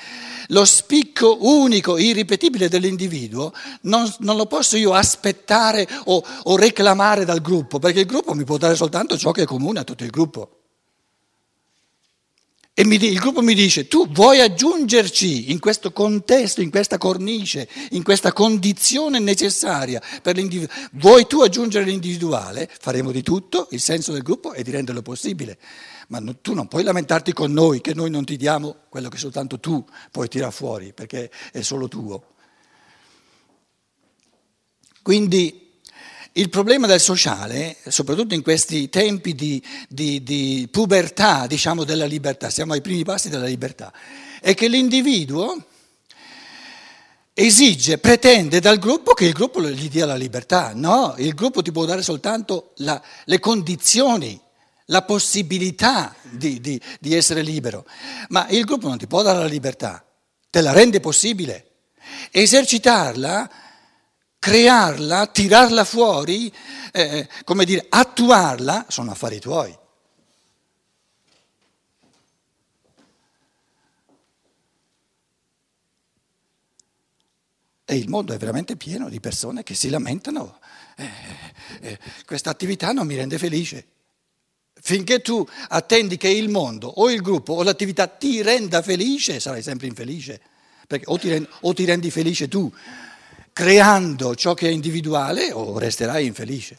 lo 0.50 0.64
spicco 0.64 1.38
unico, 1.40 1.98
irripetibile 1.98 2.68
dell'individuo, 2.68 3.52
non, 3.82 4.12
non 4.20 4.36
lo 4.36 4.46
posso 4.46 4.76
io 4.76 4.92
aspettare 4.92 5.88
o, 6.04 6.22
o 6.44 6.56
reclamare 6.56 7.24
dal 7.24 7.40
gruppo, 7.40 7.78
perché 7.78 8.00
il 8.00 8.06
gruppo 8.06 8.34
mi 8.34 8.44
può 8.44 8.56
dare 8.56 8.76
soltanto 8.76 9.16
ciò 9.18 9.30
che 9.32 9.42
è 9.42 9.46
comune 9.46 9.80
a 9.80 9.84
tutto 9.84 10.04
il 10.04 10.10
gruppo. 10.10 10.54
E 12.72 12.84
mi, 12.84 12.96
il 12.96 13.18
gruppo 13.18 13.42
mi 13.42 13.52
dice, 13.52 13.88
tu 13.88 14.08
vuoi 14.08 14.40
aggiungerci 14.40 15.50
in 15.50 15.58
questo 15.58 15.92
contesto, 15.92 16.62
in 16.62 16.70
questa 16.70 16.96
cornice, 16.96 17.68
in 17.90 18.02
questa 18.02 18.32
condizione 18.32 19.18
necessaria 19.18 20.00
per 20.22 20.36
l'individuo, 20.36 20.74
vuoi 20.92 21.26
tu 21.26 21.42
aggiungere 21.42 21.84
l'individuale? 21.84 22.70
Faremo 22.80 23.10
di 23.10 23.22
tutto, 23.22 23.68
il 23.72 23.80
senso 23.80 24.12
del 24.12 24.22
gruppo 24.22 24.52
è 24.52 24.62
di 24.62 24.70
renderlo 24.70 25.02
possibile. 25.02 25.58
Ma 26.10 26.18
no, 26.18 26.36
tu 26.38 26.54
non 26.54 26.66
puoi 26.66 26.82
lamentarti 26.82 27.32
con 27.32 27.52
noi 27.52 27.80
che 27.80 27.94
noi 27.94 28.10
non 28.10 28.24
ti 28.24 28.36
diamo 28.36 28.82
quello 28.88 29.08
che 29.08 29.16
soltanto 29.16 29.60
tu 29.60 29.84
puoi 30.10 30.26
tirare 30.28 30.50
fuori, 30.50 30.92
perché 30.92 31.30
è 31.52 31.60
solo 31.62 31.86
tuo. 31.86 32.34
Quindi 35.02 35.78
il 36.32 36.48
problema 36.48 36.88
del 36.88 37.00
sociale, 37.00 37.76
soprattutto 37.86 38.34
in 38.34 38.42
questi 38.42 38.88
tempi 38.88 39.34
di, 39.34 39.62
di, 39.88 40.22
di, 40.24 40.68
pubertà, 40.70 41.46
diciamo, 41.46 41.84
della 41.84 42.06
libertà, 42.06 42.50
siamo 42.50 42.72
ai 42.72 42.80
primi 42.80 43.04
passi 43.04 43.28
della 43.28 43.46
libertà, 43.46 43.92
è 44.40 44.52
che 44.54 44.66
l'individuo 44.66 45.64
esige, 47.32 47.98
pretende 47.98 48.58
dal 48.58 48.78
gruppo 48.78 49.14
che 49.14 49.26
il 49.26 49.32
gruppo 49.32 49.62
gli 49.62 49.88
dia 49.88 50.06
la 50.06 50.16
libertà. 50.16 50.72
No, 50.74 51.14
il 51.18 51.34
gruppo 51.34 51.62
ti 51.62 51.70
può 51.70 51.84
dare 51.84 52.02
soltanto 52.02 52.72
la, 52.78 53.00
le 53.26 53.38
condizioni, 53.38 54.40
la 54.90 55.02
possibilità 55.02 56.14
di, 56.22 56.60
di, 56.60 56.80
di 57.00 57.14
essere 57.14 57.42
libero, 57.42 57.86
ma 58.28 58.46
il 58.48 58.64
gruppo 58.64 58.88
non 58.88 58.98
ti 58.98 59.06
può 59.06 59.22
dare 59.22 59.38
la 59.38 59.46
libertà, 59.46 60.04
te 60.48 60.60
la 60.60 60.72
rende 60.72 61.00
possibile. 61.00 61.66
Esercitarla 62.30 63.48
crearla, 64.40 65.26
tirarla 65.26 65.84
fuori, 65.84 66.52
eh, 66.92 67.28
come 67.44 67.64
dire, 67.64 67.86
attuarla, 67.88 68.86
sono 68.88 69.10
affari 69.12 69.38
tuoi. 69.38 69.78
E 77.84 77.96
il 77.96 78.08
mondo 78.08 78.32
è 78.32 78.38
veramente 78.38 78.76
pieno 78.76 79.08
di 79.08 79.20
persone 79.20 79.62
che 79.62 79.74
si 79.74 79.90
lamentano, 79.90 80.58
eh, 80.96 81.10
eh, 81.80 81.98
questa 82.24 82.48
attività 82.48 82.92
non 82.92 83.06
mi 83.06 83.16
rende 83.16 83.36
felice. 83.36 83.86
Finché 84.90 85.20
tu 85.20 85.46
attendi 85.68 86.16
che 86.16 86.26
il 86.26 86.48
mondo 86.48 86.88
o 86.88 87.08
il 87.12 87.20
gruppo 87.20 87.52
o 87.52 87.62
l'attività 87.62 88.08
ti 88.08 88.42
renda 88.42 88.82
felice, 88.82 89.38
sarai 89.38 89.62
sempre 89.62 89.86
infelice, 89.86 90.40
perché 90.88 91.04
o 91.06 91.16
ti 91.16 91.28
rendi, 91.28 91.48
o 91.60 91.72
ti 91.72 91.84
rendi 91.84 92.10
felice 92.10 92.48
tu 92.48 92.68
creando 93.52 94.34
ciò 94.34 94.52
che 94.52 94.66
è 94.66 94.72
individuale 94.72 95.52
o 95.52 95.78
resterai 95.78 96.26
infelice. 96.26 96.78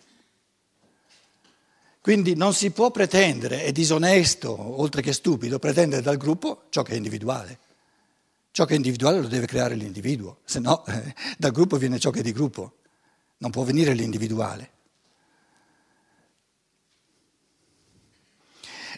Quindi 2.01 2.35
non 2.35 2.53
si 2.53 2.71
può 2.71 2.91
pretendere, 2.91 3.63
è 3.63 3.71
disonesto, 3.71 4.81
oltre 4.81 5.01
che 5.01 5.13
stupido, 5.13 5.57
pretendere 5.57 6.01
dal 6.01 6.17
gruppo 6.17 6.63
ciò 6.67 6.81
che 6.81 6.91
è 6.91 6.97
individuale. 6.97 7.59
Ciò 8.51 8.65
che 8.65 8.73
è 8.73 8.75
individuale 8.75 9.21
lo 9.21 9.29
deve 9.29 9.45
creare 9.45 9.75
l'individuo, 9.75 10.39
se 10.43 10.59
no 10.59 10.83
dal 11.37 11.51
gruppo 11.53 11.77
viene 11.77 11.97
ciò 11.97 12.09
che 12.09 12.19
è 12.19 12.23
di 12.23 12.33
gruppo, 12.33 12.73
non 13.37 13.51
può 13.51 13.63
venire 13.63 13.93
l'individuale. 13.93 14.70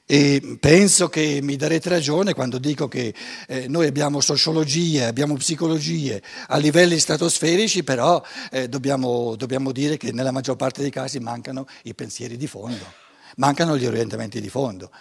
E 0.06 0.58
penso 0.60 1.08
che 1.08 1.40
mi 1.42 1.56
darete 1.56 1.88
ragione 1.88 2.34
quando 2.34 2.58
dico 2.58 2.90
che 2.90 3.16
eh, 3.48 3.70
noi 3.70 3.88
abbiamo 3.88 4.20
sociologie, 4.20 5.06
abbiamo 5.06 5.36
psicologie 5.36 6.22
a 6.48 6.58
livelli 6.58 7.00
stratosferici, 7.00 7.86
però 7.86 8.22
eh, 8.52 8.68
dobbiamo, 8.68 9.38
dobbiamo 9.38 9.72
dire 9.72 9.96
che 9.96 10.12
nella 10.12 10.32
maggior 10.32 10.58
parte 10.58 10.82
dei 10.82 10.92
casi 10.92 11.20
mancano 11.20 11.68
i 11.84 11.96
pensieri 11.96 12.36
di 12.36 12.48
fondo, 12.48 12.84
mancano 13.38 13.78
gli 13.78 13.86
orientamenti 13.86 14.42
di 14.42 14.50
fondo. 14.50 14.92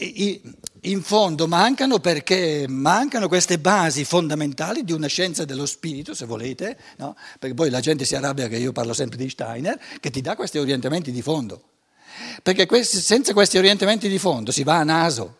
In 0.00 1.02
fondo 1.02 1.46
mancano 1.46 1.98
perché 1.98 2.64
mancano 2.66 3.28
queste 3.28 3.58
basi 3.58 4.04
fondamentali 4.04 4.84
di 4.84 4.92
una 4.92 5.08
scienza 5.08 5.44
dello 5.44 5.66
spirito, 5.66 6.14
se 6.14 6.24
volete, 6.24 6.78
no? 6.96 7.14
perché 7.38 7.54
poi 7.54 7.68
la 7.68 7.80
gente 7.80 8.06
si 8.06 8.14
arrabbia 8.14 8.48
che 8.48 8.56
io 8.56 8.72
parlo 8.72 8.94
sempre 8.94 9.18
di 9.18 9.28
Steiner, 9.28 9.78
che 10.00 10.10
ti 10.10 10.22
dà 10.22 10.34
questi 10.34 10.56
orientamenti 10.56 11.10
di 11.10 11.20
fondo. 11.20 11.62
Perché 12.42 12.66
questi, 12.66 12.98
senza 12.98 13.32
questi 13.32 13.58
orientamenti 13.58 14.08
di 14.08 14.18
fondo 14.18 14.50
si 14.52 14.62
va 14.62 14.76
a 14.76 14.84
naso. 14.84 15.36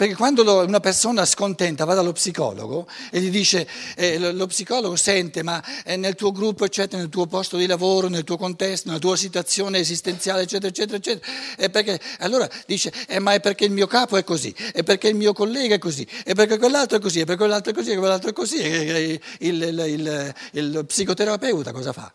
Perché 0.00 0.14
quando 0.14 0.64
una 0.64 0.80
persona 0.80 1.26
scontenta 1.26 1.84
va 1.84 1.92
dallo 1.92 2.12
psicologo 2.12 2.88
e 3.10 3.20
gli 3.20 3.28
dice, 3.28 3.68
eh, 3.96 4.32
lo 4.32 4.46
psicologo 4.46 4.96
sente, 4.96 5.42
ma 5.42 5.62
nel 5.84 6.14
tuo 6.14 6.32
gruppo, 6.32 6.64
eccetera, 6.64 7.02
nel 7.02 7.10
tuo 7.10 7.26
posto 7.26 7.58
di 7.58 7.66
lavoro, 7.66 8.08
nel 8.08 8.24
tuo 8.24 8.38
contesto, 8.38 8.88
nella 8.88 8.98
tua 8.98 9.14
situazione 9.14 9.78
esistenziale, 9.78 10.44
eccetera, 10.44 10.68
eccetera, 10.68 10.96
eccetera, 10.96 11.30
e 11.54 11.68
perché, 11.68 12.00
allora 12.20 12.48
dice, 12.64 12.90
eh, 13.08 13.18
ma 13.18 13.34
è 13.34 13.40
perché 13.40 13.66
il 13.66 13.72
mio 13.72 13.86
capo 13.86 14.16
è 14.16 14.24
così, 14.24 14.54
è 14.72 14.82
perché 14.82 15.08
il 15.08 15.16
mio 15.16 15.34
collega 15.34 15.74
è 15.74 15.78
così, 15.78 16.08
è 16.24 16.32
perché 16.32 16.56
quell'altro 16.56 16.96
è 16.96 17.00
così, 17.02 17.20
è 17.20 17.24
perché 17.26 17.40
quell'altro 17.40 17.72
è 17.72 17.74
così, 17.74 17.90
è 17.90 17.98
quell'altro 17.98 18.30
è 18.30 18.32
così, 18.32 18.56
e 18.56 19.20
il, 19.40 19.62
il, 19.62 19.84
il, 19.86 20.34
il 20.52 20.84
psicoterapeuta 20.86 21.72
cosa 21.72 21.92
fa? 21.92 22.10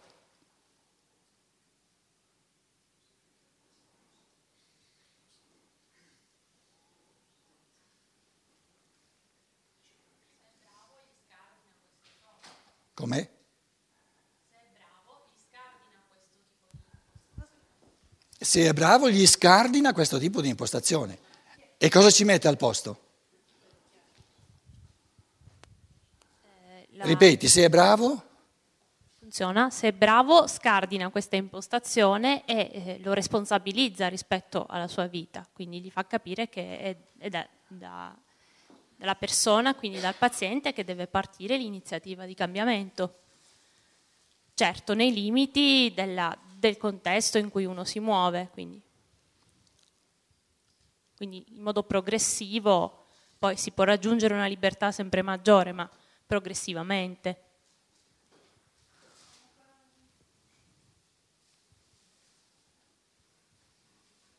Com'è? 13.05 13.29
Se 18.39 18.67
è 18.67 18.73
bravo 18.73 19.11
gli 19.11 19.27
scardina 19.27 19.93
questo 19.93 20.17
tipo 20.17 20.41
di 20.41 20.49
impostazione. 20.49 21.19
E 21.77 21.87
cosa 21.89 22.09
ci 22.09 22.23
mette 22.23 22.47
al 22.47 22.57
posto? 22.57 22.99
Eh, 26.41 26.87
la... 26.93 27.03
Ripeti, 27.03 27.47
se 27.47 27.65
è 27.65 27.69
bravo? 27.69 28.23
Funziona, 29.19 29.69
se 29.69 29.89
è 29.89 29.91
bravo 29.91 30.47
scardina 30.47 31.11
questa 31.11 31.35
impostazione 31.35 32.43
e 32.45 32.71
eh, 32.73 32.99
lo 33.03 33.13
responsabilizza 33.13 34.07
rispetto 34.07 34.65
alla 34.67 34.87
sua 34.87 35.05
vita, 35.05 35.47
quindi 35.53 35.79
gli 35.79 35.91
fa 35.91 36.07
capire 36.07 36.49
che 36.49 36.79
è, 36.79 36.97
è 37.19 37.29
da, 37.29 37.47
da 37.67 38.17
dalla 38.95 39.15
persona, 39.15 39.75
quindi 39.75 39.99
dal 39.99 40.15
paziente, 40.15 40.73
che 40.73 40.83
deve 40.83 41.07
partire 41.07 41.57
l'iniziativa 41.57 42.25
di 42.25 42.33
cambiamento. 42.33 43.19
Certo, 44.53 44.93
nei 44.93 45.13
limiti 45.13 45.91
della, 45.93 46.37
del 46.57 46.77
contesto 46.77 47.37
in 47.37 47.49
cui 47.49 47.65
uno 47.65 47.83
si 47.83 47.99
muove, 47.99 48.49
quindi. 48.51 48.81
quindi 51.15 51.45
in 51.55 51.61
modo 51.61 51.83
progressivo 51.83 53.05
poi 53.37 53.57
si 53.57 53.71
può 53.71 53.83
raggiungere 53.83 54.33
una 54.33 54.47
libertà 54.47 54.91
sempre 54.91 55.21
maggiore, 55.21 55.71
ma 55.71 55.89
progressivamente. 56.25 57.39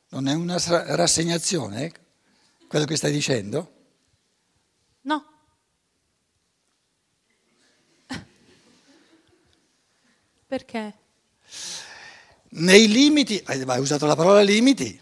Non 0.09 0.29
è 0.29 0.35
una 0.35 0.57
rassegnazione 0.95 1.93
quello 2.69 2.85
che 2.85 2.97
stai 2.97 3.13
dicendo? 3.13 3.76
No. 5.07 5.25
Perché? 10.47 10.95
Nei 12.49 12.89
limiti, 12.89 13.41
hai 13.47 13.79
usato 13.79 14.07
la 14.07 14.17
parola 14.17 14.41
limiti. 14.43 15.01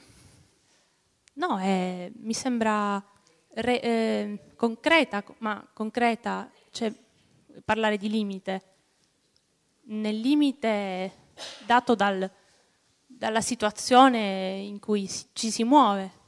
No, 1.34 1.58
è, 1.58 2.10
mi 2.16 2.34
sembra 2.34 3.02
re, 3.54 3.80
eh, 3.80 4.38
concreta, 4.56 5.24
ma 5.38 5.66
concreta, 5.72 6.50
cioè 6.70 6.92
parlare 7.64 7.96
di 7.96 8.10
limite. 8.10 8.62
Nel 9.84 10.20
limite 10.20 11.12
dato 11.64 11.94
dal, 11.94 12.30
dalla 13.06 13.40
situazione 13.40 14.58
in 14.58 14.78
cui 14.80 15.10
ci 15.32 15.50
si 15.50 15.64
muove. 15.64 16.23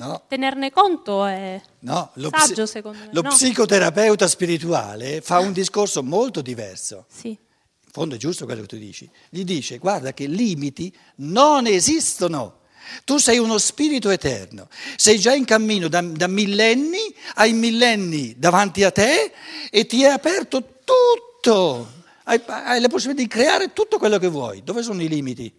No. 0.00 0.22
Tenerne 0.28 0.70
conto 0.70 1.26
è 1.26 1.60
no, 1.80 2.10
lo 2.14 2.30
saggio, 2.34 2.64
secondo 2.64 3.04
me. 3.04 3.10
Lo 3.12 3.20
no? 3.20 3.28
psicoterapeuta 3.28 4.26
spirituale 4.26 5.20
fa 5.20 5.40
un 5.40 5.52
discorso 5.52 6.02
molto 6.02 6.40
diverso. 6.40 7.04
Sì. 7.06 7.28
In 7.28 7.90
fondo 7.90 8.14
è 8.14 8.18
giusto 8.18 8.46
quello 8.46 8.62
che 8.62 8.66
tu 8.66 8.78
dici. 8.78 9.10
Gli 9.28 9.44
dice, 9.44 9.76
guarda 9.76 10.14
che 10.14 10.24
limiti 10.24 10.90
non 11.16 11.66
esistono. 11.66 12.60
Tu 13.04 13.18
sei 13.18 13.36
uno 13.38 13.58
spirito 13.58 14.08
eterno, 14.08 14.68
sei 14.96 15.18
già 15.18 15.34
in 15.34 15.44
cammino 15.44 15.86
da, 15.88 16.00
da 16.00 16.26
millenni, 16.26 17.14
hai 17.34 17.52
millenni 17.52 18.34
davanti 18.38 18.82
a 18.84 18.90
te 18.90 19.32
e 19.70 19.84
ti 19.84 20.02
è 20.02 20.08
aperto 20.08 20.78
tutto. 20.82 21.92
Hai, 22.24 22.40
hai 22.46 22.80
la 22.80 22.88
possibilità 22.88 23.22
di 23.22 23.28
creare 23.28 23.72
tutto 23.74 23.98
quello 23.98 24.18
che 24.18 24.28
vuoi. 24.28 24.62
Dove 24.64 24.82
sono 24.82 25.02
i 25.02 25.08
limiti? 25.08 25.52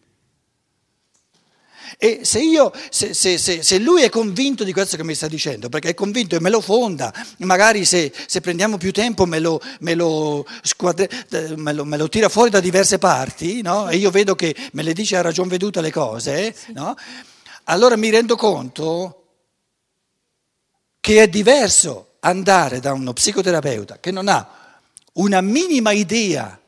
E 1.98 2.22
se, 2.24 2.40
io, 2.40 2.72
se, 2.90 3.14
se, 3.14 3.38
se, 3.38 3.78
lui 3.80 4.04
è 4.04 4.10
convinto 4.10 4.64
di 4.64 4.74
questo 4.74 4.98
che 4.98 5.04
mi 5.04 5.16
sta 5.16 5.28
dicendo, 5.28 5.70
perché 5.70 5.90
è 5.90 5.94
convinto 5.94 6.36
e 6.36 6.40
me 6.40 6.50
lo 6.50 6.62
fonda, 6.62 7.14
magari 7.40 7.86
se, 7.86 8.12
prendiamo 8.42 8.78
più 8.78 8.92
tempo 8.92 9.26
me 9.26 9.40
lo, 9.40 9.62
me, 9.80 9.96
lo 9.96 10.46
squadre, 10.62 11.10
me, 11.56 11.74
lo, 11.74 11.86
me 11.86 11.98
lo, 11.98 12.10
tira 12.10 12.30
fuori 12.30 12.50
da 12.50 12.60
diverse 12.60 12.98
parti, 12.98 13.62
no? 13.62 13.90
e 13.90 13.98
io 13.98 14.12
vedo 14.12 14.36
che 14.36 14.56
me 14.74 14.84
le 14.84 14.94
dice 14.94 15.18
a 15.18 15.22
ragion 15.22 15.48
veduta 15.48 15.82
le 15.82 15.92
cose, 15.92 16.56
no? 16.74 16.96
allora 17.66 17.96
mi 17.96 18.10
rendo 18.10 18.36
conto 18.36 19.16
che 21.00 21.24
è 21.24 21.28
diverso 21.28 22.16
andare 22.20 22.80
da 22.80 22.94
uno 22.94 23.14
psicoterapeuta 23.14 24.00
che 24.00 24.12
non 24.12 24.28
ha 24.28 24.48
una 25.14 25.42
minima 25.42 25.92
idea 25.92 26.61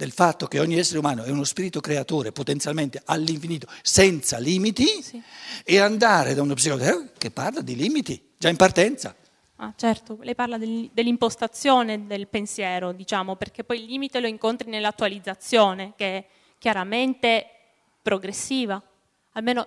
del 0.00 0.12
fatto 0.12 0.46
che 0.46 0.58
ogni 0.58 0.78
essere 0.78 0.98
umano 0.98 1.24
è 1.24 1.30
uno 1.30 1.44
spirito 1.44 1.80
creatore 1.80 2.32
potenzialmente 2.32 3.02
all'infinito, 3.04 3.66
senza 3.82 4.38
limiti, 4.38 4.86
sì. 5.02 5.22
e 5.62 5.78
andare 5.78 6.32
da 6.32 6.40
uno 6.40 6.54
psicoterapeuta 6.54 7.12
che 7.18 7.30
parla 7.30 7.60
di 7.60 7.76
limiti, 7.76 8.30
già 8.38 8.48
in 8.48 8.56
partenza. 8.56 9.14
Ah, 9.56 9.74
certo, 9.76 10.16
lei 10.22 10.34
parla 10.34 10.56
del, 10.56 10.88
dell'impostazione 10.90 12.06
del 12.06 12.28
pensiero, 12.28 12.92
diciamo, 12.92 13.36
perché 13.36 13.62
poi 13.62 13.80
il 13.80 13.84
limite 13.84 14.20
lo 14.20 14.26
incontri 14.26 14.70
nell'attualizzazione, 14.70 15.92
che 15.96 16.16
è 16.16 16.26
chiaramente 16.56 17.46
progressiva. 18.00 18.82
Almeno 19.32 19.66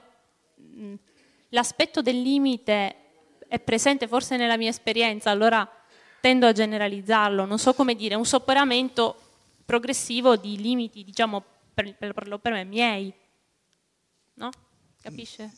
mh, 0.55 0.93
l'aspetto 1.49 2.01
del 2.01 2.19
limite 2.19 2.95
è 3.47 3.59
presente 3.59 4.07
forse 4.07 4.35
nella 4.35 4.57
mia 4.57 4.69
esperienza, 4.69 5.29
allora 5.29 5.69
tendo 6.19 6.47
a 6.47 6.53
generalizzarlo, 6.53 7.45
non 7.45 7.59
so 7.59 7.75
come 7.75 7.93
dire, 7.93 8.15
un 8.15 8.25
superamento 8.25 9.22
progressivo 9.65 10.35
di 10.35 10.59
limiti, 10.59 11.03
diciamo, 11.03 11.43
per, 11.73 11.95
per, 11.95 12.13
per 12.13 12.51
me 12.51 12.63
miei. 12.63 13.13
No? 14.35 14.49
Capisce? 15.01 15.51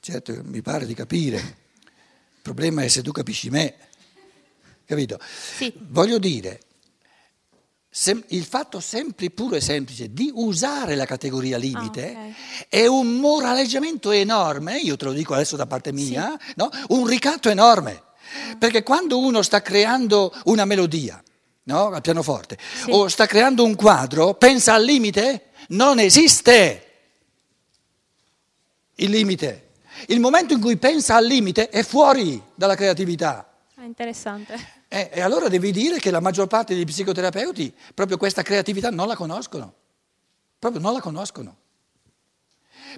Certo, 0.00 0.40
mi 0.44 0.62
pare 0.62 0.86
di 0.86 0.94
capire. 0.94 1.38
Il 1.38 2.42
problema 2.42 2.82
è 2.82 2.88
se 2.88 3.02
tu 3.02 3.12
capisci 3.12 3.50
me. 3.50 3.74
Capito? 4.84 5.18
Sì. 5.20 5.72
Voglio 5.76 6.18
dire, 6.18 6.60
sem- 7.88 8.24
il 8.28 8.44
fatto 8.44 8.80
sempre 8.80 9.30
puro 9.30 9.56
e 9.56 9.60
semplice 9.60 10.12
di 10.12 10.30
usare 10.34 10.94
la 10.94 11.04
categoria 11.04 11.58
limite 11.58 12.14
ah, 12.14 12.18
okay. 12.18 12.34
è 12.68 12.86
un 12.86 13.16
moraleggiamento 13.16 14.10
enorme, 14.10 14.78
io 14.78 14.96
te 14.96 15.04
lo 15.06 15.12
dico 15.12 15.34
adesso 15.34 15.56
da 15.56 15.66
parte 15.66 15.92
mia, 15.92 16.36
sì. 16.38 16.52
no? 16.56 16.70
un 16.88 17.06
ricatto 17.06 17.48
enorme. 17.48 18.02
Ah. 18.50 18.56
Perché 18.56 18.82
quando 18.82 19.18
uno 19.18 19.42
sta 19.42 19.60
creando 19.60 20.32
una 20.44 20.64
melodia, 20.64 21.22
no? 21.64 21.88
al 21.88 22.00
pianoforte, 22.00 22.58
sì. 22.84 22.90
o 22.90 23.08
sta 23.08 23.26
creando 23.26 23.64
un 23.64 23.74
quadro, 23.74 24.34
pensa 24.34 24.74
al 24.74 24.84
limite? 24.84 25.50
Non 25.68 25.98
esiste 25.98 26.86
il 28.96 29.10
limite. 29.10 29.68
Il 30.06 30.20
momento 30.20 30.54
in 30.54 30.60
cui 30.60 30.76
pensa 30.76 31.16
al 31.16 31.24
limite 31.26 31.68
è 31.68 31.82
fuori 31.82 32.42
dalla 32.54 32.74
creatività. 32.74 33.46
È 33.74 33.82
interessante. 33.82 34.78
Eh, 34.88 35.10
e 35.12 35.20
allora 35.20 35.48
devi 35.48 35.70
dire 35.70 35.98
che 35.98 36.10
la 36.10 36.20
maggior 36.20 36.46
parte 36.46 36.74
dei 36.74 36.84
psicoterapeuti 36.84 37.72
proprio 37.94 38.16
questa 38.16 38.42
creatività 38.42 38.90
non 38.90 39.06
la 39.06 39.14
conoscono. 39.14 39.72
Proprio 40.58 40.80
non 40.80 40.92
la 40.92 41.00
conoscono. 41.00 41.56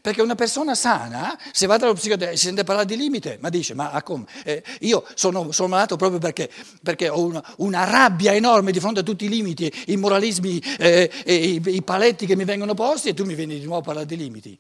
Perché 0.01 0.23
una 0.23 0.35
persona 0.35 0.75
sana, 0.75 1.39
se 1.53 1.67
va 1.67 1.77
dallo 1.77 1.93
psicoterapeuta 1.95 2.35
e 2.35 2.37
si 2.37 2.47
sente 2.47 2.65
parlare 2.65 2.87
di 2.87 2.97
limite, 2.97 3.39
ma 3.41 3.49
dice, 3.49 3.75
ma 3.75 4.01
come? 4.03 4.25
Eh, 4.45 4.63
io 4.81 5.05
sono, 5.15 5.53
sono, 5.53 5.69
malato 5.69 5.97
proprio 5.97 6.19
perché, 6.19 6.51
perché 6.83 7.09
ho 7.09 7.25
una, 7.25 7.55
una, 7.59 7.85
rabbia 7.85 8.33
enorme 8.33 8.73
di 8.73 8.81
fronte 8.81 9.01
a 9.01 9.03
tutti 9.03 9.27
i 9.27 9.29
limiti, 9.29 9.73
i 9.87 9.97
moralismi 9.97 10.59
eh, 10.79 11.11
i, 11.27 11.63
i 11.67 11.83
paletti 11.83 12.27
che 12.27 12.37
mi 12.37 12.45
vengono 12.45 12.75
posti 12.75 13.11
e 13.11 13.15
tu 13.15 13.25
mi 13.25 13.35
vieni 13.35 13.59
di 13.59 13.65
nuovo 13.65 13.81
a 13.81 13.85
parlare 13.85 14.07
di 14.07 14.17
limiti. 14.17 14.59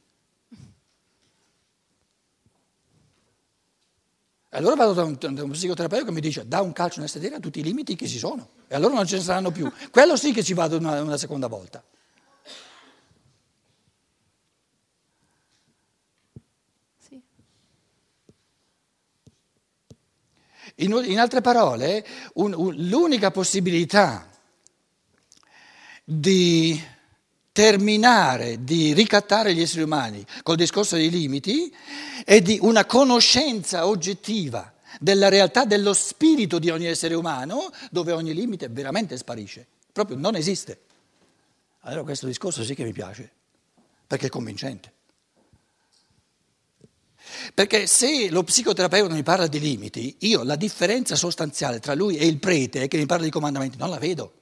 Allora 4.54 4.74
vado 4.74 4.92
da 4.92 5.04
un, 5.04 5.16
da 5.18 5.44
un, 5.44 5.50
psicoterapeuta 5.50 6.04
che 6.04 6.12
mi 6.12 6.20
dice 6.20 6.46
da 6.46 6.60
un 6.60 6.72
calcio 6.72 6.98
nella 6.98 7.10
sedere 7.10 7.36
a 7.36 7.40
tutti 7.40 7.60
i 7.60 7.62
limiti 7.62 7.96
che 7.96 8.06
ci 8.06 8.18
sono 8.18 8.48
e 8.68 8.74
allora 8.74 8.94
non 8.94 9.06
ce 9.06 9.16
ne 9.16 9.22
saranno 9.22 9.50
più. 9.50 9.70
Quello 9.90 10.14
sì 10.16 10.32
che 10.32 10.42
ci 10.42 10.52
vado 10.52 10.76
una, 10.76 11.00
una 11.00 11.16
seconda 11.16 11.46
volta. 11.46 11.82
In, 20.76 21.02
in 21.04 21.18
altre 21.18 21.40
parole, 21.40 22.04
un, 22.34 22.54
un, 22.54 22.74
l'unica 22.74 23.30
possibilità 23.30 24.28
di 26.04 26.80
terminare, 27.52 28.64
di 28.64 28.94
ricattare 28.94 29.54
gli 29.54 29.60
esseri 29.60 29.82
umani 29.82 30.24
col 30.42 30.56
discorso 30.56 30.96
dei 30.96 31.10
limiti 31.10 31.72
è 32.24 32.40
di 32.40 32.58
una 32.62 32.86
conoscenza 32.86 33.86
oggettiva 33.86 34.72
della 34.98 35.28
realtà 35.28 35.64
dello 35.64 35.92
spirito 35.92 36.58
di 36.58 36.70
ogni 36.70 36.86
essere 36.86 37.14
umano, 37.14 37.70
dove 37.90 38.12
ogni 38.12 38.34
limite 38.34 38.68
veramente 38.68 39.16
sparisce, 39.16 39.66
proprio 39.92 40.16
non 40.16 40.34
esiste. 40.34 40.80
Allora 41.80 42.04
questo 42.04 42.26
discorso 42.26 42.62
sì 42.62 42.74
che 42.74 42.84
mi 42.84 42.92
piace, 42.92 43.30
perché 44.06 44.26
è 44.26 44.30
convincente. 44.30 44.92
Perché 47.54 47.86
se 47.86 48.30
lo 48.30 48.42
psicoterapeuta 48.42 49.14
mi 49.14 49.22
parla 49.22 49.46
di 49.46 49.60
limiti, 49.60 50.16
io 50.20 50.42
la 50.42 50.56
differenza 50.56 51.16
sostanziale 51.16 51.80
tra 51.80 51.94
lui 51.94 52.16
e 52.16 52.26
il 52.26 52.38
prete 52.38 52.88
che 52.88 52.96
mi 52.96 53.06
parla 53.06 53.24
di 53.24 53.30
comandamenti 53.30 53.76
non 53.76 53.90
la 53.90 53.98
vedo. 53.98 54.40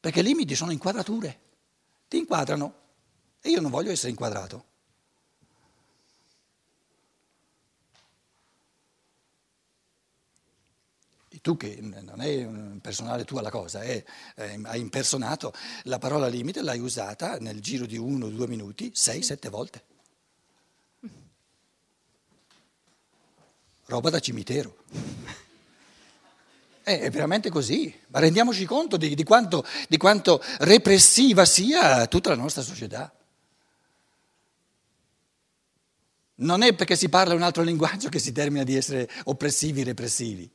Perché 0.00 0.20
i 0.20 0.22
limiti 0.22 0.54
sono 0.54 0.70
inquadrature, 0.70 1.40
ti 2.08 2.18
inquadrano 2.18 2.74
e 3.40 3.50
io 3.50 3.60
non 3.60 3.70
voglio 3.70 3.90
essere 3.90 4.10
inquadrato. 4.10 4.64
E 11.30 11.40
tu 11.40 11.56
che 11.56 11.78
non 11.80 12.20
è 12.20 12.80
personale 12.80 13.24
tua 13.24 13.42
la 13.42 13.50
cosa, 13.50 13.82
è, 13.82 14.02
è, 14.34 14.58
hai 14.62 14.80
impersonato 14.80 15.52
la 15.84 15.98
parola 15.98 16.26
limite, 16.26 16.62
l'hai 16.62 16.80
usata 16.80 17.38
nel 17.38 17.60
giro 17.60 17.86
di 17.86 17.96
uno 17.96 18.26
o 18.26 18.30
due 18.30 18.46
minuti 18.46 18.90
sei, 18.94 19.22
sette 19.22 19.48
volte. 19.48 19.84
Roba 23.88 24.10
da 24.10 24.20
cimitero. 24.20 24.76
È 26.82 27.10
veramente 27.10 27.50
così, 27.50 27.94
ma 28.08 28.18
rendiamoci 28.18 28.64
conto 28.64 28.96
di, 28.96 29.14
di, 29.14 29.24
quanto, 29.24 29.64
di 29.88 29.98
quanto 29.98 30.42
repressiva 30.60 31.44
sia 31.44 32.06
tutta 32.06 32.30
la 32.30 32.36
nostra 32.36 32.62
società. 32.62 33.12
Non 36.36 36.62
è 36.62 36.74
perché 36.74 36.96
si 36.96 37.08
parla 37.08 37.34
un 37.34 37.42
altro 37.42 37.62
linguaggio 37.62 38.08
che 38.08 38.18
si 38.18 38.32
termina 38.32 38.62
di 38.62 38.74
essere 38.74 39.08
oppressivi, 39.24 39.82
repressivi. 39.82 40.50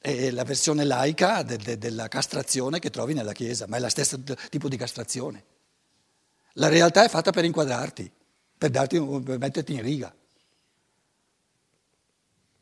È 0.00 0.30
la 0.30 0.44
versione 0.44 0.84
laica 0.84 1.42
de, 1.42 1.56
de, 1.56 1.78
della 1.78 2.08
castrazione 2.08 2.78
che 2.78 2.90
trovi 2.90 3.14
nella 3.14 3.32
Chiesa, 3.32 3.66
ma 3.68 3.76
è 3.76 3.80
lo 3.80 3.88
stesso 3.88 4.20
tipo 4.48 4.68
di 4.68 4.76
castrazione. 4.76 5.44
La 6.54 6.68
realtà 6.68 7.04
è 7.04 7.08
fatta 7.08 7.30
per 7.30 7.44
inquadrarti, 7.44 8.10
per, 8.56 8.70
darti, 8.70 9.00
per 9.24 9.38
metterti 9.38 9.74
in 9.74 9.82
riga. 9.82 10.12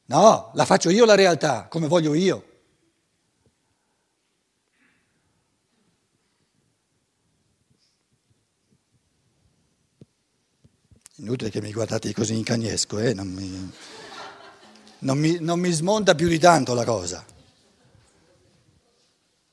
No, 0.06 0.50
la 0.54 0.64
faccio 0.64 0.90
io 0.90 1.04
la 1.04 1.16
realtà, 1.16 1.66
come 1.68 1.88
voglio 1.88 2.14
io. 2.14 2.44
Inutile 11.16 11.50
che 11.50 11.60
mi 11.60 11.72
guardate 11.72 12.12
così 12.12 12.36
in 12.36 12.44
cagnesco, 12.44 12.98
eh? 12.98 13.14
non, 13.14 13.26
mi, 13.28 13.72
non, 15.00 15.18
mi, 15.18 15.38
non 15.40 15.58
mi 15.58 15.72
smonta 15.72 16.14
più 16.14 16.28
di 16.28 16.38
tanto 16.38 16.74
la 16.74 16.84
cosa. 16.84 17.24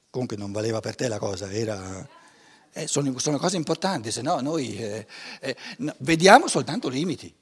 comunque 0.10 0.38
non 0.38 0.52
valeva 0.52 0.80
per 0.82 0.96
te 0.96 1.08
la 1.08 1.18
cosa, 1.18 1.52
era, 1.52 2.08
eh, 2.74 2.86
sono, 2.86 3.18
sono, 3.18 3.40
cose 3.40 3.56
importanti, 3.58 4.12
se 4.12 4.22
no 4.22 4.40
noi 4.42 4.78
eh, 4.78 5.08
eh, 5.40 5.56
no, 5.78 5.96
vediamo 6.00 6.48
soltanto 6.48 6.90
limiti. 6.90 7.34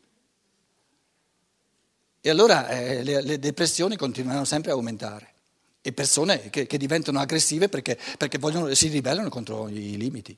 E 2.22 2.30
allora 2.30 2.70
eh, 2.70 3.04
le, 3.04 3.22
le, 3.22 3.40
depressioni 3.40 3.96
continuano 3.96 4.46
sempre 4.46 4.70
a 4.70 4.76
aumentare 4.76 5.34
e 5.82 5.92
persone 5.92 6.52
che, 6.52 6.68
che 6.68 6.78
diventano 6.78 7.20
aggressive 7.20 7.68
perché, 7.68 7.98
perché 8.18 8.38
vogliono, 8.38 8.72
si 8.76 8.90
ribellano 8.90 9.30
contro 9.30 9.68
i 9.68 9.98
limiti. 9.98 10.38